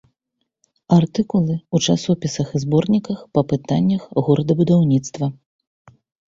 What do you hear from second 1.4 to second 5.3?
ў часопісах і зборніках па пытаннях горадабудаўніцтва.